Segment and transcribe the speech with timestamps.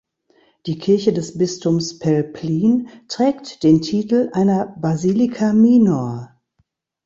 [0.65, 6.33] Die Kirche des Bistums Pelplin trägt den Titel einer Basilica minor.